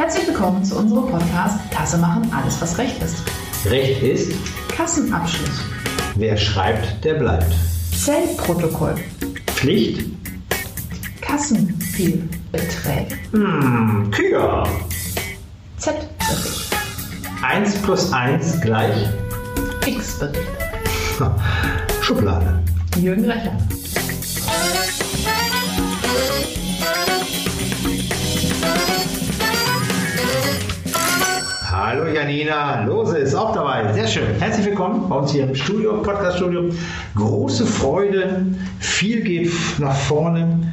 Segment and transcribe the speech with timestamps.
[0.00, 3.22] Herzlich willkommen zu unserem Podcast Kasse machen, alles was Recht ist.
[3.66, 4.32] Recht ist,
[4.74, 5.60] Kassenabschluss,
[6.14, 7.54] wer schreibt, der bleibt.
[7.94, 8.94] Zellprotokoll,
[9.48, 10.06] Pflicht,
[11.20, 14.64] Kassenfehlbeträge, hm, Kühe.
[15.76, 16.74] Z-Bericht,
[17.42, 19.06] 1 plus 1 gleich
[19.84, 20.40] X-Bericht,
[22.00, 22.58] Schublade.
[22.96, 23.52] Jürgen Recher.
[32.20, 33.94] Janina, Lose ist auch dabei.
[33.94, 34.38] Sehr schön.
[34.38, 36.64] Herzlich willkommen bei uns hier im Studio, Podcast-Studio.
[37.14, 38.44] Große Freude,
[38.78, 40.70] viel geht nach vorne.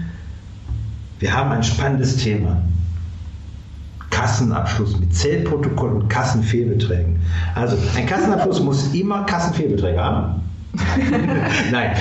[1.20, 2.62] Wir haben ein spannendes Thema.
[4.10, 7.22] Kassenabschluss mit Zählprotokoll und Kassenfehlbeträgen.
[7.55, 10.41] Also ein Kassenabschluss muss immer Kassenfehlbeträge haben.
[11.72, 11.96] Nein,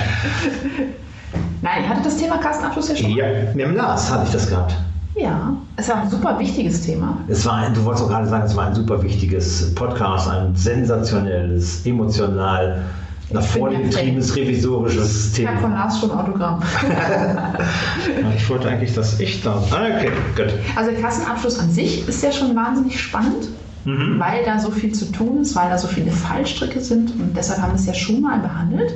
[1.61, 3.11] Nein, ihr hattet das Thema Kassenabschluss ja schon.
[3.11, 4.75] ja, mit dem Lars hatte ich das gehabt.
[5.19, 7.17] Ja, es war ein super wichtiges Thema.
[7.27, 10.55] Es war, ein- du wolltest auch gerade sagen, es war ein super wichtiges Podcast, ein
[10.55, 12.83] sensationelles, emotional
[13.31, 15.83] nach Ich vorne getriebenes, revisorisches Ich habe von Thema.
[15.83, 16.61] Lars schon Autogramm.
[18.37, 19.61] Ich wollte eigentlich das echt da.
[19.71, 20.53] Ah, Okay, gut.
[20.75, 23.49] Also der Kassenabschluss an sich ist ja schon wahnsinnig spannend,
[23.85, 24.19] Mhm.
[24.19, 27.61] weil da so viel zu tun ist, weil da so viele Fallstricke sind und deshalb
[27.61, 28.93] haben wir es ja schon mal behandelt.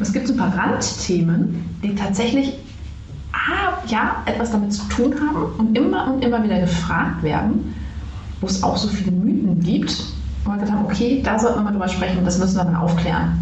[0.00, 2.54] Es gibt so ein paar Randthemen, die tatsächlich
[3.86, 7.74] ja, etwas damit zu tun haben und immer und immer wieder gefragt werden,
[8.40, 9.90] wo es auch so viele Mythen gibt.
[10.44, 12.64] Und wir gedacht haben, okay, da sollten wir mal drüber sprechen und das müssen wir
[12.64, 13.38] mal aufklären,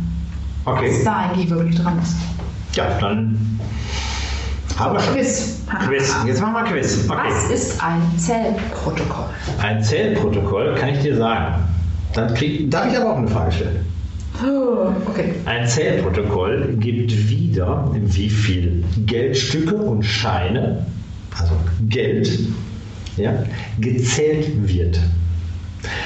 [0.65, 2.17] was Okay, da eigentlich wirklich dran ist.
[2.75, 3.59] ja, dann
[4.79, 5.15] haben wir schon.
[5.15, 5.63] Quiz.
[5.87, 6.17] Quiz.
[6.27, 7.09] Jetzt machen wir Quiz.
[7.09, 7.55] Was Okay.
[7.55, 9.27] ist ein Zellprotokoll?
[9.63, 11.55] Ein Zählprotokoll kann ich dir sagen.
[12.13, 13.87] Dann krieg, darf ich aber auch eine Frage stellen.
[14.43, 15.35] Okay.
[15.47, 20.85] Ein Zählprotokoll gibt wieder, wie viel Geldstücke und Scheine,
[21.39, 21.53] also
[21.89, 22.39] Geld,
[23.17, 23.33] ja,
[23.79, 25.01] gezählt wird.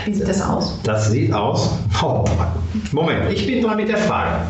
[0.05, 0.81] Wie sieht das aus?
[0.85, 1.71] Das sieht aus.
[2.03, 2.25] Oh,
[2.93, 4.47] Moment, ich bin dran mit der Frage.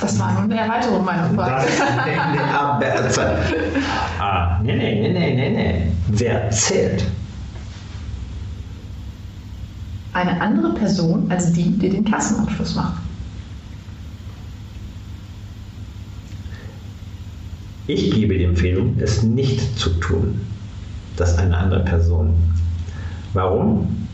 [0.00, 1.66] Das war nur eine Erweiterung meiner Frage.
[2.80, 3.18] Das,
[4.20, 5.92] ah, nee, nee, nee, nee, nee, nee.
[6.08, 7.04] Wer zählt?
[10.14, 13.02] Eine andere Person als die, die den Kassenabschluss macht.
[17.88, 20.40] Ich gebe die Empfehlung, es nicht zu tun.
[21.16, 22.34] Das eine andere Person.
[23.32, 24.06] Warum?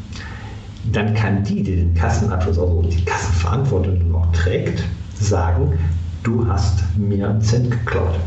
[0.91, 4.83] Dann kann die, die den Kassenabschluss, also die Kassenverantwortung noch trägt,
[5.15, 5.79] sagen,
[6.23, 8.19] du hast mir einen Cent geklaut.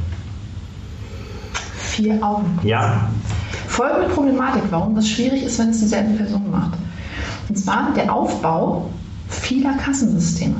[1.77, 2.59] Vier Augen.
[2.63, 3.09] Ja,
[3.77, 6.79] Folgende Problematik, warum das schwierig ist, wenn es dieselbe Person macht.
[7.47, 8.89] Und zwar der Aufbau
[9.27, 10.55] vieler Kassensysteme.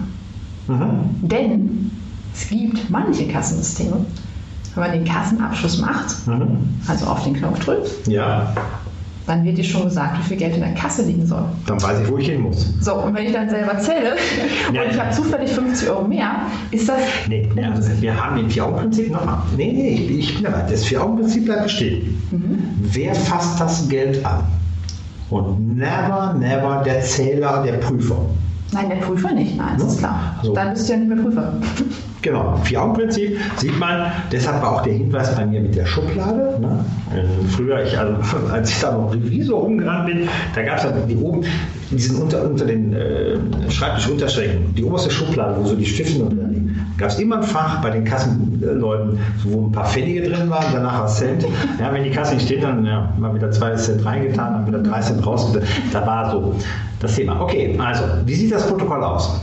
[0.68, 1.10] mhm.
[1.22, 1.92] Denn
[2.36, 4.06] es gibt manche Kassensysteme,
[4.78, 6.58] wenn man den Kassenabschluss macht, Mhm.
[6.88, 8.54] also auf den Knopf drückt, ja,
[9.26, 11.44] dann wird dir schon gesagt, wie viel Geld in der Kasse liegen soll.
[11.66, 12.74] dann weiß ich, wo ich hin muss.
[12.80, 14.16] So, und wenn ich dann selber zähle
[14.74, 14.84] Ja.
[14.84, 16.32] und ich habe zufällig 50 Euro mehr,
[16.72, 19.40] ist das Nee, nee, also wir haben im Vier-Augen-Prinzip nochmal.
[19.58, 20.62] Nee, nee, ich, ich bin dabei.
[20.70, 22.22] Das Vier-Augen-Prinzip bleibt bestehen.
[22.94, 24.44] Wer fasst das Geld an?
[25.30, 28.22] Und never, never der Zähler, der Prüfer.
[28.74, 30.40] Nein, der Prüfer nicht, nein, das ist klar.
[30.44, 30.54] So.
[30.54, 31.54] Dann bist du ja nicht mehr Prüfer.
[32.22, 34.12] Genau, Vier-Augen-Prinzip sieht man.
[34.32, 36.58] Deshalb war auch der Hinweis bei mir mit der Schublade.
[36.60, 36.84] Ne?
[37.16, 38.18] Ähm, Früher, ich, also,
[38.52, 41.46] als ich da noch Revisor rumgerannt bin, da gab es ja die oben,
[41.92, 43.38] diesen unter, unter den äh,
[43.70, 46.47] Schreibtischunterschränken, die oberste Schublade, wo so die Stifte noch drin liegen.
[46.98, 51.04] Gab es immer ein Fach bei den Kassenleuten, wo ein paar Pfennige drin waren, danach
[51.04, 51.46] ein Cent.
[51.80, 54.80] Ja, wenn die Kasse nicht steht, dann ja, mal wieder zwei Cent reingetan, dann wieder
[54.80, 55.56] drei Cent raus.
[55.92, 56.56] Da war so
[57.00, 57.40] das Thema.
[57.42, 59.40] Okay, also, wie sieht das Protokoll aus?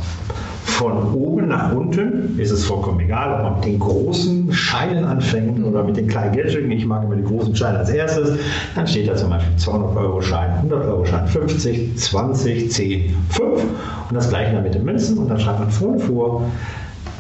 [0.65, 5.63] Von oben nach unten ist es vollkommen egal, ob man mit den großen Scheinen anfängt
[5.63, 6.71] oder mit den kleinen Geldstücken.
[6.73, 8.39] Ich mag immer die großen Scheine als erstes.
[8.75, 13.63] Dann steht da zum Beispiel 200 Euro Schein, 100 Euro Schein, 50, 20, 10, 5
[14.09, 15.19] und das gleiche dann mit den Münzen.
[15.19, 16.43] Und dann schreibt man vorne vor,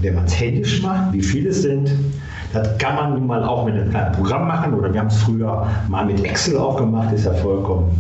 [0.00, 1.91] wenn man es händisch macht, wie viele es sind.
[2.53, 5.16] Das kann man nun mal auch mit einem kleinen Programm machen oder wir haben es
[5.16, 7.91] früher mal mit Excel auch gemacht, ist ja vollkommen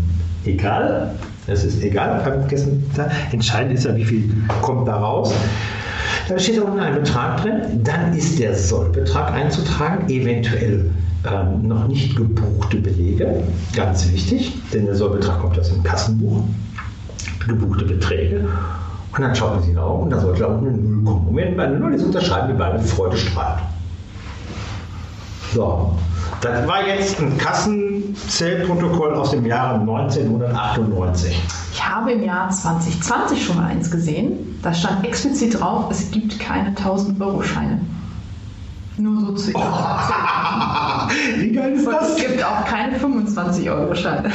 [0.46, 1.14] egal.
[1.46, 2.46] Es ist egal.
[3.32, 4.32] Entscheidend ist ja, wie viel
[4.62, 5.34] kommt da raus.
[6.28, 7.82] Da steht unten ein Betrag drin.
[7.82, 10.90] Dann ist der Sollbetrag einzutragen, eventuell
[11.30, 13.42] ähm, noch nicht gebuchte Belege.
[13.74, 16.44] Ganz wichtig, denn der Sollbetrag kommt aus dem Kassenbuch.
[17.46, 18.48] Gebuchte Beträge.
[19.14, 21.28] Und dann schaut man sich nach und da sollte unten eine Null kommen.
[21.28, 23.60] Und wenn bei einer Null ist, unterschreiben wir beide Freude strahlt.
[25.52, 25.96] So,
[26.40, 31.40] das war jetzt ein Kassenzählprotokoll aus dem Jahre 1998.
[31.72, 34.58] Ich habe im Jahr 2020 schon mal eins gesehen.
[34.62, 37.80] Da stand explizit drauf, es gibt keine 1000-Euro-Scheine.
[38.96, 39.52] Nur so zu
[41.38, 42.16] Wie geil ist Und es das?
[42.16, 44.30] gibt auch keine 25-Euro-Scheine.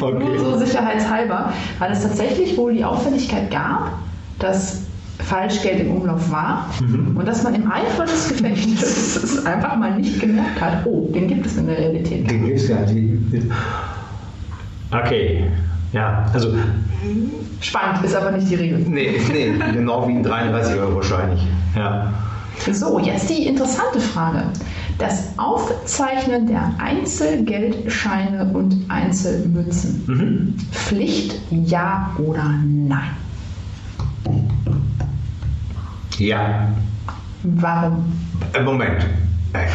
[0.00, 0.24] Okay.
[0.24, 3.92] Nur so sicherheitshalber, weil es tatsächlich wohl die Auffälligkeit gab,
[4.38, 4.84] dass
[5.18, 7.16] Falschgeld im Umlauf war Mhm.
[7.16, 11.28] und dass man im Eifer des Gefechtes es einfach mal nicht gemerkt hat, oh, den
[11.28, 12.28] gibt es in der Realität.
[12.30, 12.76] Den gibt's ja.
[12.82, 13.20] die-
[14.90, 15.44] Okay.
[15.92, 16.48] Ja, also,
[17.60, 18.78] Spannend, ist aber nicht die Regel.
[18.80, 21.46] nee, nee, genau wie ein 33 Euro wahrscheinlich.
[21.76, 22.12] Ja.
[22.70, 24.44] So, jetzt die interessante Frage.
[24.98, 30.04] Das Aufzeichnen der Einzelgeldscheine und Einzelmünzen.
[30.06, 30.54] Mhm.
[30.70, 33.16] Pflicht, ja oder nein?
[36.18, 36.68] Ja.
[37.42, 38.12] Warum?
[38.52, 39.06] Äh, Moment.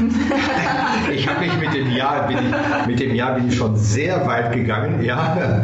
[1.13, 4.25] Ich habe mich mit dem Jahr bin ich, mit dem Jahr bin ich schon sehr
[4.25, 5.03] weit gegangen.
[5.03, 5.63] Ja.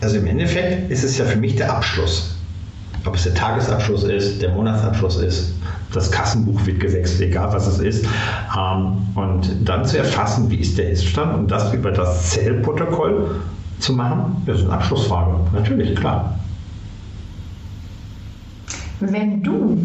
[0.00, 2.41] Also im Endeffekt ist es ja für mich der Abschluss.
[3.04, 5.52] Ob es der Tagesabschluss ist, der Monatsabschluss ist,
[5.92, 8.04] das Kassenbuch wird gewechselt, egal was es ist.
[8.56, 13.40] Ähm, Und dann zu erfassen, wie ist der Iststand und das über das Zählprotokoll
[13.80, 15.34] zu machen, das ist eine Abschlussfrage.
[15.52, 16.38] Natürlich, klar.
[19.00, 19.76] Wenn du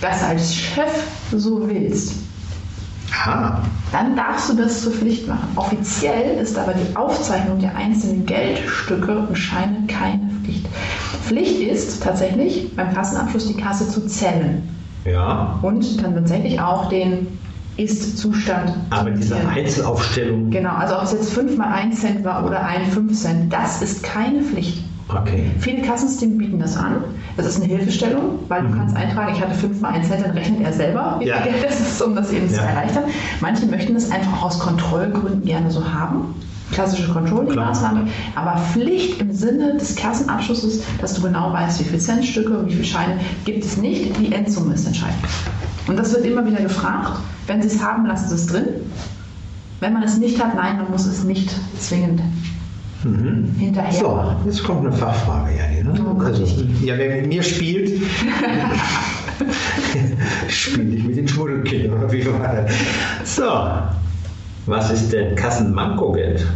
[0.00, 0.90] das als Chef
[1.32, 2.25] so willst,
[3.24, 5.48] Ah, dann darfst du das zur Pflicht machen.
[5.56, 10.66] Offiziell ist aber die Aufzeichnung der einzelnen Geldstücke und Scheine keine Pflicht.
[11.24, 14.62] Pflicht ist tatsächlich beim Kassenabschluss die Kasse zu zählen
[15.04, 15.58] ja.
[15.62, 17.26] und dann tatsächlich auch den
[17.76, 18.74] Ist-Zustand.
[18.90, 19.36] Aber diese.
[19.36, 20.50] Einzelaufstellung.
[20.50, 23.82] Genau, also ob es jetzt 5 mal 1 Cent war oder ein 5 Cent, das
[23.82, 24.85] ist keine Pflicht.
[25.08, 25.50] Okay.
[25.60, 26.96] Viele Kassensysteme bieten das an.
[27.36, 30.32] Das ist eine Hilfestellung, weil du kannst eintragen, ich hatte 5 mal 1 Cent, dann
[30.32, 31.30] rechnet er selber, wie Mhm.
[31.30, 31.36] Ja.
[31.42, 32.62] viel Geld das ist, um das eben zu Ja.
[32.62, 33.04] erleichtern.
[33.40, 36.34] Manche möchten das einfach aus Kontrollgründen gerne so haben.
[36.72, 38.08] Klassische Controlling-Maßnahme.
[38.34, 42.72] Aber Pflicht im Sinne des Kassenabschlusses, dass du genau weißt, wie viele Centstücke und wie
[42.72, 44.18] viele Scheine gibt es nicht.
[44.18, 45.18] Die Endsumme ist entscheidend.
[45.86, 47.12] Und das wird immer wieder gefragt.
[47.46, 48.64] Wenn Sie es haben, lassen Sie es drin.
[49.78, 51.48] Wenn man es nicht hat, nein, man muss es nicht
[51.78, 52.20] zwingend
[53.58, 55.82] hinterher So, jetzt kommt eine Fachfrage, Janni.
[55.84, 55.94] Ne?
[56.04, 56.44] Oh Also,
[56.82, 57.90] ja, wer mit mir spielt,
[60.48, 61.98] spiele ich mit den Schmuddelkindern.
[61.98, 62.72] oder Wie war das?
[63.36, 63.70] So,
[64.66, 66.46] was ist denn Kassenmankogeld?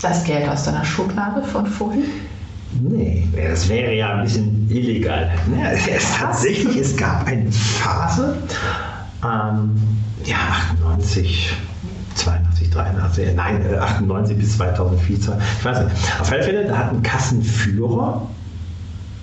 [0.00, 2.04] Das Geld aus deiner Schublade von vorhin?
[2.80, 5.30] Nee, das wäre ja ein bisschen illegal.
[5.56, 8.36] Ja, es, tatsächlich, es gab eine Phase,
[9.24, 9.70] ähm,
[10.24, 10.36] ja,
[10.82, 11.56] 98,
[12.14, 16.20] 82, 83, äh, nein, äh, 98 bis 2004, ich weiß nicht.
[16.20, 18.26] Auf alle Fälle, da hatten Kassenführer,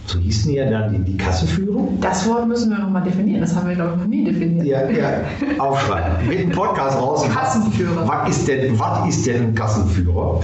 [0.05, 3.41] so hießen die ja dann die, die Kassenführer, Das Wort müssen wir nochmal definieren.
[3.41, 4.65] Das haben wir, glaube ich, noch nie definiert.
[4.65, 5.21] ja, ja,
[5.59, 6.27] aufschreiben.
[6.27, 7.23] Mit dem Podcast raus.
[7.31, 8.07] Kassenführer.
[8.07, 10.41] Was ist denn, was ist denn ein Kassenführer?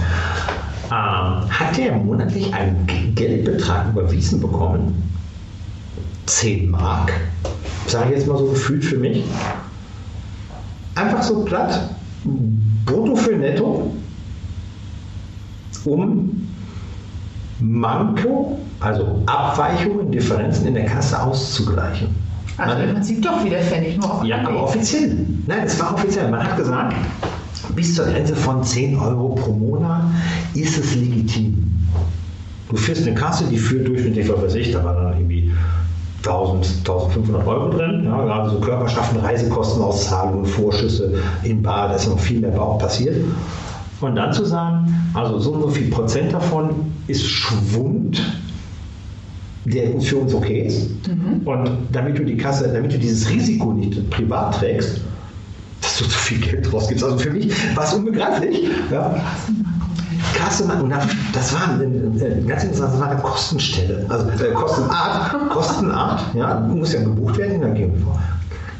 [0.86, 2.86] Ähm, hat der monatlich einen
[3.16, 5.02] Geldbetrag überwiesen bekommen?
[6.26, 7.12] 10 Mark,
[7.88, 9.24] sage ich jetzt mal so gefühlt für mich.
[10.94, 11.90] Einfach so platt,
[12.84, 13.94] brutto für netto,
[15.84, 16.48] um
[17.60, 22.08] Manko, also Abweichungen, Differenzen in der Kasse auszugleichen.
[22.58, 25.26] Also im Prinzip doch wieder Pfennig, auf Ja, aber offiziell.
[25.46, 26.30] Nein, es war offiziell.
[26.30, 26.94] Man hat gesagt,
[27.74, 30.04] bis zur Grenze von 10 Euro pro Monat
[30.54, 31.62] ist es legitim.
[32.68, 35.35] Du führst eine Kasse, die führt durchschnittlich, was weiß ich, da war dann irgendwie
[36.28, 38.04] 1000, 1500 Euro drin.
[38.04, 43.16] Ja, gerade so Körperschaften, Reisekostenauszahlungen, Vorschüsse in Bar, da ist noch viel mehr auch passiert.
[44.00, 46.70] Und dann zu sagen, also so und so viel Prozent davon
[47.06, 48.20] ist Schwund,
[49.64, 50.90] der für uns okay ist.
[51.44, 55.00] Und damit du die Kasse, damit du dieses Risiko nicht privat trägst,
[55.80, 57.02] dass du zu viel Geld rausgibst.
[57.04, 58.68] Also für mich war es unbegreiflich.
[58.92, 59.14] Ja.
[60.34, 60.90] Kasse, und
[61.32, 65.25] das- war eine, eine, ganz interessant, das war eine Kostenstelle, also äh, Kostenart,
[66.16, 68.18] Kostenart, ja, muss ja gebucht werden in der GmbH.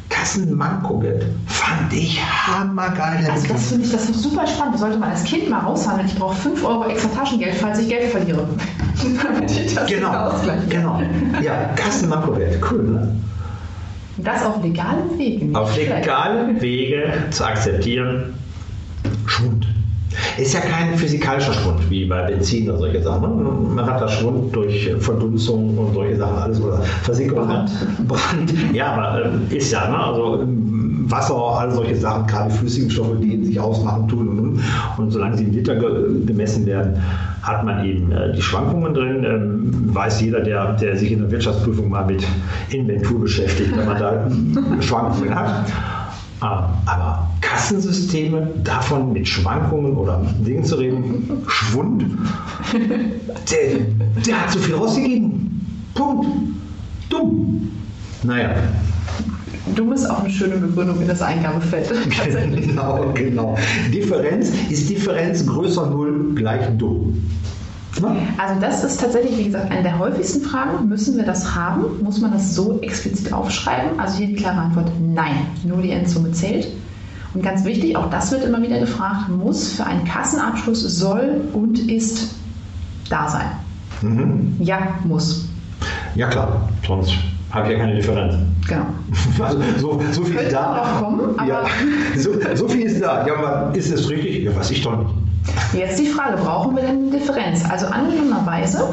[0.09, 3.29] Kassenmankogeld fand ich hammergeil.
[3.31, 4.75] Also das finde ich das ist super spannend.
[4.75, 6.07] Das sollte man als Kind mal raushandeln.
[6.09, 8.47] Ich brauche 5 Euro extra Taschengeld, falls ich Geld verliere.
[9.25, 10.99] Damit ich das Genau, ausgleichen kann.
[11.01, 11.43] genau.
[11.43, 13.17] Ja, Kassenmankogeld, cool, ne?
[14.17, 15.43] Und das auf legalem Weg.
[15.43, 18.35] nicht auf legalen Wege zu akzeptieren,
[19.27, 19.67] Schwund.
[20.39, 23.75] Ist ja kein physikalischer Schwund, wie bei Benzin oder solche Sachen.
[23.75, 27.47] Man hat da Schwund durch Verdunstung und solche Sachen, alles oder Versickerung.
[27.47, 27.71] Brand.
[28.07, 28.55] Brand.
[28.75, 29.99] Ja, aber ähm, ist ja, ne?
[29.99, 34.39] also ähm, Wasser, all solche Sachen, gerade flüssigen Stoffe, die in sich ausmachen, tun und
[34.39, 34.61] und.
[34.99, 37.01] Und solange sie in Liter ge gemessen werden,
[37.43, 39.25] hat man eben äh, die Schwankungen drin.
[39.25, 42.25] Ähm, weiß jeder, der, der sich in der Wirtschaftsprüfung mal mit
[42.71, 44.31] Inventur beschäftigt, wenn man da
[44.81, 45.67] Schwankungen hat.
[46.87, 52.05] Aber Kassensysteme, davon mit Schwankungen oder Dingen zu reden, Schwund,
[53.51, 55.61] der, der hat zu viel rausgegeben.
[55.95, 56.27] Punkt.
[57.09, 57.71] Dumm.
[58.23, 58.51] Naja.
[59.75, 61.91] Dumm ist auch eine schöne Begründung in das Eingabefeld.
[62.55, 63.57] genau, genau.
[63.93, 67.21] Differenz ist Differenz größer 0 gleich dumm.
[68.03, 70.89] Also das ist tatsächlich, wie gesagt, eine der häufigsten Fragen.
[70.89, 72.03] Müssen wir das haben?
[72.03, 73.99] Muss man das so explizit aufschreiben?
[73.99, 75.47] Also hier die klare Antwort, nein.
[75.65, 76.69] Nur die Endsumme zählt.
[77.35, 81.79] Und ganz wichtig, auch das wird immer wieder gefragt, muss für einen Kassenabschluss soll und
[81.91, 82.35] ist
[83.11, 83.47] da sein.
[84.03, 84.57] Mhm.
[84.59, 85.49] Ja, muss.
[86.15, 87.13] Ja klar, sonst
[87.51, 88.35] habe ich ja keine Differenz.
[88.67, 88.87] Genau.
[89.43, 90.99] Also so, so viel ist da.
[91.01, 91.65] Kommen, ja,
[92.17, 93.27] so, so, viel ist da.
[93.27, 94.45] Ja, aber ist es richtig?
[94.45, 95.11] Ja, weiß ich doch nicht.
[95.75, 97.65] Jetzt die Frage, brauchen wir denn eine Differenz?
[97.69, 98.89] Also angenommenerweise,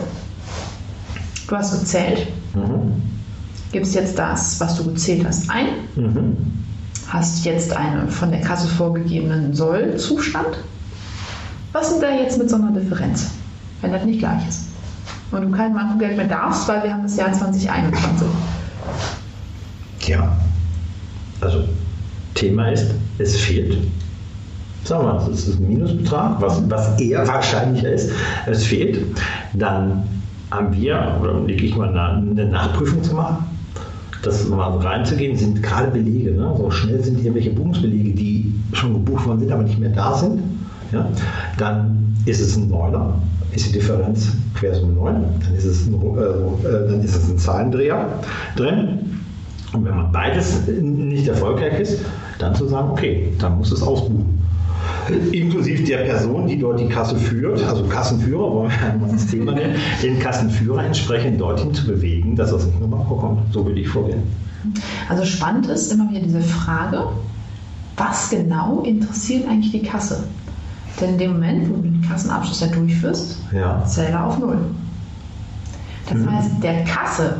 [1.47, 3.01] du hast gezählt, mhm.
[3.71, 6.37] gibst jetzt das, was du gezählt hast, ein, mhm.
[7.07, 10.59] hast jetzt einen von der Kasse vorgegebenen Sollzustand.
[11.71, 13.31] Was sind da jetzt mit so einer Differenz,
[13.81, 14.62] wenn das nicht gleich ist?
[15.33, 18.27] Und du kein Mankogeld mehr darfst, weil wir haben das Jahr 2021.
[20.07, 20.37] Ja,
[21.41, 21.63] also
[22.35, 23.77] Thema ist, es fehlt
[24.83, 28.11] sagen wir mal, das ist ein Minusbetrag, was, was eher wahrscheinlicher ist,
[28.45, 28.99] es fehlt,
[29.53, 30.03] dann
[30.51, 33.45] haben wir, oder lege ich mal eine Nachprüfung zu machen,
[34.23, 36.31] das mal reinzugehen, sind gerade Belege.
[36.31, 36.53] Ne?
[36.57, 40.15] So schnell sind hier welche Buchungsbelege, die schon gebucht worden sind, aber nicht mehr da
[40.15, 40.41] sind.
[40.93, 41.07] Ja?
[41.57, 43.15] Dann ist es ein Neuner,
[43.51, 47.37] ist die Differenz Quersumme 9, dann ist es ein, äh, äh, dann ist es ein
[47.37, 48.07] Zahlendreher
[48.55, 49.19] drin.
[49.73, 51.99] Und wenn man beides nicht erfolgreich ist,
[52.37, 54.39] dann zu sagen, okay, dann muss es ausbuchen
[55.31, 59.51] inklusive der Person, die dort die Kasse führt, also Kassenführer, wollen wir einmal das Thema
[59.53, 63.53] nennen, den Kassenführer entsprechend dorthin zu bewegen, dass das nicht nochmal vorkommt.
[63.53, 64.23] So würde ich vorgehen.
[65.09, 67.07] Also spannend ist immer wieder diese Frage,
[67.97, 70.23] was genau interessiert eigentlich die Kasse?
[70.99, 73.83] Denn in dem Moment, wo du den Kassenabschluss ja durchführst, ja.
[73.85, 74.57] Zähler auf Null.
[76.07, 76.31] Das mhm.
[76.31, 77.37] heißt, der Kasse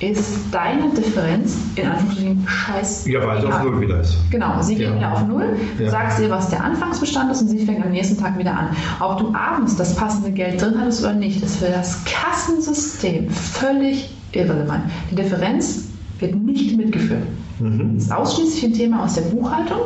[0.00, 3.06] ist deine Differenz in Anführungsstrichen scheiß.
[3.06, 4.16] Ja, weil sie auf Null wieder ist.
[4.30, 4.96] Genau, sie geht ja.
[4.96, 5.90] wieder auf Null, du ja.
[5.90, 8.68] sagst ihr, was der Anfangsbestand ist und sie fängt am nächsten Tag wieder an.
[9.00, 14.10] Ob du abends das passende Geld drin hattest oder nicht, ist für das Kassensystem völlig
[14.32, 14.84] irrelevant.
[15.10, 17.22] Die Differenz wird nicht mitgeführt.
[17.60, 17.94] Mhm.
[17.94, 19.80] Das ist ausschließlich ein Thema aus der Buchhaltung.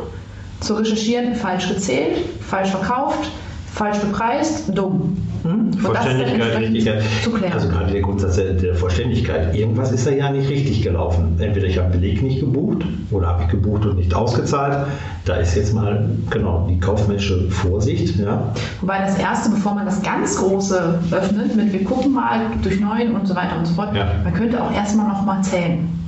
[0.59, 3.31] Zu recherchieren, falsch gezählt, falsch verkauft,
[3.73, 5.17] falsch bepreist, dumm.
[5.43, 5.71] Hm?
[5.73, 7.03] Vollständigkeit, Richtigkeit.
[7.53, 9.55] Also gerade der Grundsatz der Vollständigkeit.
[9.55, 11.37] Irgendwas ist da ja nicht richtig gelaufen.
[11.39, 14.87] Entweder ich habe Beleg nicht gebucht oder habe ich gebucht und nicht ausgezahlt.
[15.25, 18.17] Da ist jetzt mal genau die kaufmännische Vorsicht.
[18.17, 18.53] Ja.
[18.81, 23.15] Wobei das Erste, bevor man das ganz Große öffnet, mit wir gucken mal durch neun
[23.15, 24.07] und so weiter und so fort, ja.
[24.23, 25.98] man könnte auch erstmal noch mal zählen.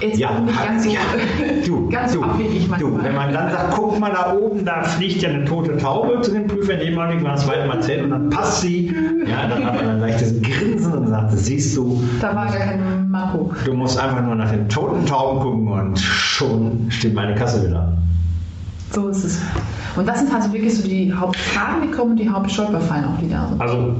[0.00, 0.30] Jetzt ja,
[0.64, 1.00] ganz so, ja,
[1.66, 5.30] du, ganz du, du, wenn man dann sagt, guck mal da oben, da fliegt ja
[5.30, 8.60] eine tote Taube zu den Prüfern, ehemaligen mal das zweite Mal zählt und dann passt
[8.60, 8.94] sie.
[9.26, 12.02] Ja, dann hat man ein leichtes Grinsen und sagt, siehst du.
[12.20, 13.52] Da war gar kein Marco.
[13.64, 17.92] Du musst einfach nur nach den toten Tauben gucken und schon steht meine Kasse wieder.
[18.92, 19.42] So ist es.
[19.96, 23.60] Und das sind also wirklich so die Hauptfragen, die kommen, die Hauptstolperfallen auch, sind.
[23.60, 23.96] Also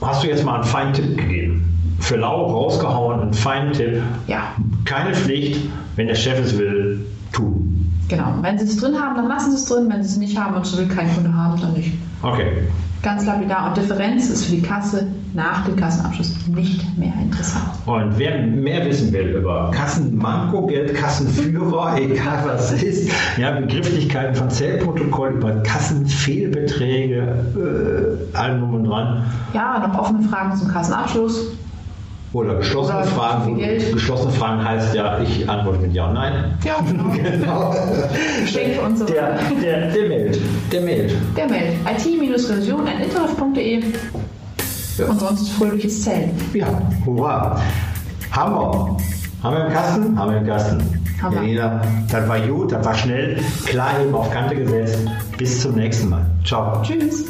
[0.00, 1.68] hast du jetzt mal einen feinen Tipp gegeben?
[2.00, 4.02] für lau rausgehauen, einen feinen Tipp.
[4.26, 4.54] Ja.
[4.88, 7.92] Keine Pflicht, wenn der Chef es will, tun.
[8.08, 8.32] Genau.
[8.40, 9.86] Wenn Sie es drin haben, dann lassen Sie es drin.
[9.90, 11.92] Wenn Sie es nicht haben und es will kein Kunde haben, dann nicht.
[12.22, 12.52] Okay.
[13.02, 13.68] Ganz lapidar.
[13.68, 17.68] Und Differenz ist für die Kasse nach dem Kassenabschluss nicht mehr interessant.
[17.84, 24.34] Und wer mehr wissen will über Kassenmanko, Geld, Kassenführer, egal was es ist, ja, Begrifflichkeiten
[24.34, 29.24] von Zellprotokoll, über Kassenfehlbeträge, äh, allem drum und dran.
[29.52, 31.48] Ja, noch offene Fragen zum Kassenabschluss
[32.38, 33.58] oder geschlossene Oder Fragen.
[33.58, 36.58] Geschlossene Fragen heißt ja, ich antworte mit Ja und Nein.
[36.64, 37.04] Ja, genau.
[37.22, 37.74] genau.
[38.46, 40.32] Schenke und so der, der, der Mail.
[40.72, 41.10] Der Mail.
[41.36, 41.74] Der Mail.
[41.90, 43.82] it-revision.interf.de
[44.98, 45.06] ja.
[45.06, 46.30] Und sonst fröhliches Zählen.
[46.54, 46.66] Ja,
[47.04, 47.60] hurra.
[48.32, 48.96] Haben wir.
[49.42, 50.18] Haben wir im Kasten?
[50.18, 51.04] Haben wir im Kasten.
[51.22, 51.80] Haben Janina,
[52.10, 54.98] das war gut, das war schnell, klar eben auf Kante gesetzt.
[55.36, 56.26] Bis zum nächsten Mal.
[56.44, 56.82] Ciao.
[56.82, 57.24] Tschüss.